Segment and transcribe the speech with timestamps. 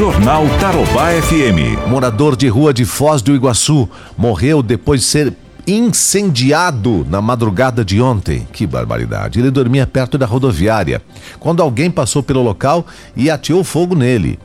[0.00, 1.86] Jornal Tarobá FM.
[1.86, 3.86] Morador de rua de Foz do Iguaçu
[4.16, 5.34] morreu depois de ser
[5.66, 8.48] incendiado na madrugada de ontem.
[8.50, 9.38] Que barbaridade.
[9.38, 11.02] Ele dormia perto da rodoviária
[11.38, 14.38] quando alguém passou pelo local e ateou fogo nele.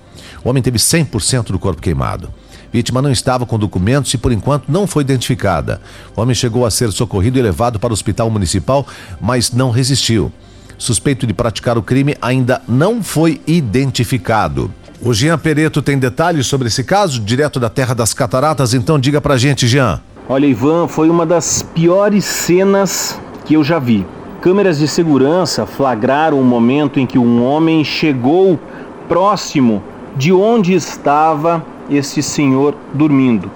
[0.44, 2.34] O homem teve 100% do corpo queimado.
[2.70, 5.80] Vítima não estava com documentos e, por enquanto, não foi identificada.
[6.18, 8.86] O homem chegou a ser socorrido e levado para o hospital municipal,
[9.22, 10.34] mas não resistiu.
[10.78, 14.70] Suspeito de praticar o crime ainda não foi identificado.
[15.08, 19.22] O Jean Pereto tem detalhes sobre esse caso, direto da Terra das Cataratas, então diga
[19.22, 20.02] pra gente, Jean.
[20.28, 24.04] Olha, Ivan, foi uma das piores cenas que eu já vi.
[24.42, 28.60] Câmeras de segurança flagraram o momento em que um homem chegou
[29.08, 29.84] próximo
[30.18, 33.52] de onde estava esse senhor dormindo.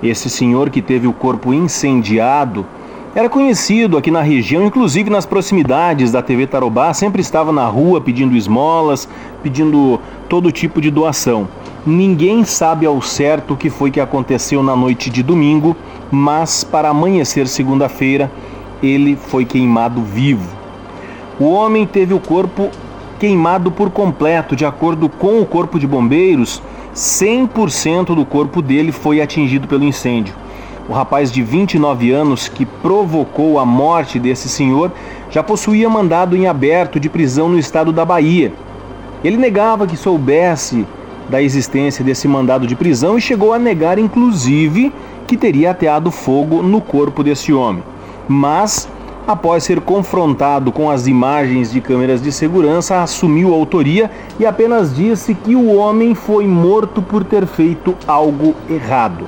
[0.00, 2.64] Esse senhor que teve o corpo incendiado
[3.14, 8.00] era conhecido aqui na região, inclusive nas proximidades da TV Tarobá, sempre estava na rua
[8.00, 9.08] pedindo esmolas,
[9.40, 11.46] pedindo todo tipo de doação.
[11.86, 15.76] Ninguém sabe ao certo o que foi que aconteceu na noite de domingo,
[16.10, 18.32] mas para amanhecer segunda-feira,
[18.82, 20.50] ele foi queimado vivo.
[21.38, 22.68] O homem teve o corpo
[23.20, 26.60] queimado por completo, de acordo com o Corpo de Bombeiros,
[26.92, 30.34] 100% do corpo dele foi atingido pelo incêndio.
[30.86, 34.92] O rapaz de 29 anos que provocou a morte desse senhor
[35.30, 38.52] já possuía mandado em aberto de prisão no estado da Bahia.
[39.24, 40.86] Ele negava que soubesse
[41.30, 44.92] da existência desse mandado de prisão e chegou a negar, inclusive,
[45.26, 47.82] que teria ateado fogo no corpo desse homem.
[48.28, 48.86] Mas,
[49.26, 54.94] após ser confrontado com as imagens de câmeras de segurança, assumiu a autoria e apenas
[54.94, 59.26] disse que o homem foi morto por ter feito algo errado.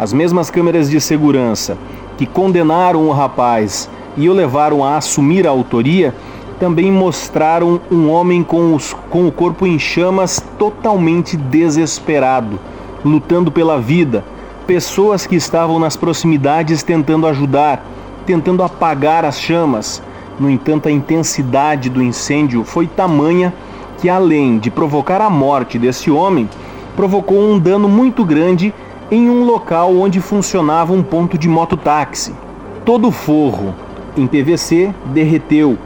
[0.00, 1.76] As mesmas câmeras de segurança
[2.16, 6.14] que condenaram o rapaz e o levaram a assumir a autoria
[6.58, 12.58] também mostraram um homem com, os, com o corpo em chamas, totalmente desesperado,
[13.04, 14.24] lutando pela vida.
[14.66, 17.84] Pessoas que estavam nas proximidades tentando ajudar,
[18.24, 20.02] tentando apagar as chamas.
[20.38, 23.52] No entanto, a intensidade do incêndio foi tamanha
[23.98, 26.48] que, além de provocar a morte desse homem,
[26.96, 28.72] provocou um dano muito grande
[29.10, 32.34] em um local onde funcionava um ponto de mototáxi.
[32.84, 33.74] Todo o forro
[34.16, 35.76] em PVC derreteu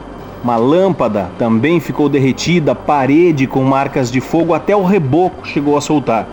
[0.45, 5.81] uma lâmpada também ficou derretida, parede com marcas de fogo, até o reboco chegou a
[5.81, 6.27] soltar.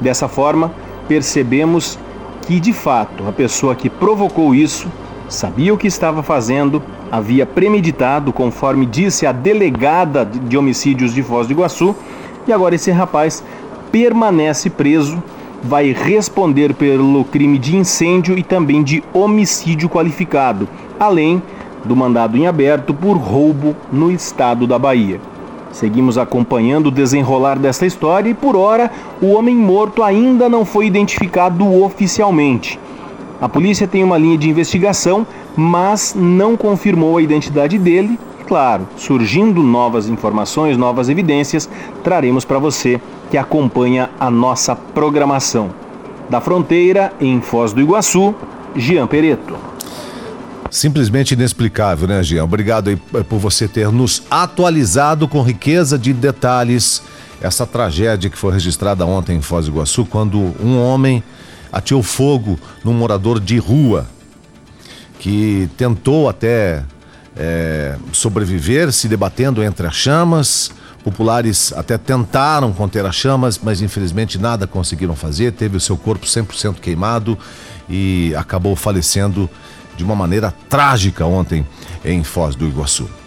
[0.00, 0.70] Dessa forma,
[1.08, 1.98] percebemos
[2.42, 4.86] que de fato a pessoa que provocou isso
[5.28, 11.48] sabia o que estava fazendo, havia premeditado, conforme disse a delegada de homicídios de Foz
[11.48, 11.96] do Iguaçu,
[12.46, 13.42] e agora esse rapaz
[13.90, 15.20] permanece preso,
[15.62, 21.42] vai responder pelo crime de incêndio e também de homicídio qualificado, além
[21.84, 25.20] do mandado em aberto por roubo no estado da Bahia.
[25.70, 30.86] Seguimos acompanhando o desenrolar desta história e, por hora, o homem morto ainda não foi
[30.86, 32.80] identificado oficialmente.
[33.40, 35.26] A polícia tem uma linha de investigação,
[35.56, 38.18] mas não confirmou a identidade dele.
[38.48, 41.68] Claro, surgindo novas informações, novas evidências,
[42.02, 42.98] traremos para você
[43.30, 45.68] que acompanha a nossa programação.
[46.30, 48.34] Da fronteira, em Foz do Iguaçu,
[48.74, 49.54] Jean Pereto.
[50.70, 52.44] Simplesmente inexplicável, né, Jean?
[52.44, 57.02] Obrigado eh, por você ter nos atualizado com riqueza de detalhes
[57.42, 61.22] essa tragédia que foi registrada ontem em Foz do Iguaçu, quando um homem
[61.70, 64.06] ateou fogo num morador de rua
[65.18, 66.82] que tentou até
[67.36, 70.70] é, sobreviver se debatendo entre as chamas.
[71.04, 75.52] Populares até tentaram conter as chamas, mas infelizmente nada conseguiram fazer.
[75.52, 77.38] Teve o seu corpo 100% queimado
[77.88, 79.48] e acabou falecendo
[79.96, 81.66] de uma maneira trágica ontem
[82.04, 83.18] em Foz do Iguaçu.